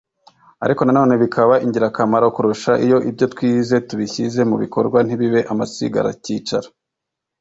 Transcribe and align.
ariko 0.65 0.81
na 0.83 0.91
none 0.99 1.13
bikaba 1.23 1.55
ingirakamaro 1.65 2.27
kurusha 2.35 2.71
iyo 2.85 2.97
ibyo 3.09 3.25
twize 3.33 3.75
tubishyize 3.87 4.41
mu 4.49 4.55
bikorwa 4.63 4.97
ntibibe 5.07 5.39
amasigaracyicaro 5.51 6.69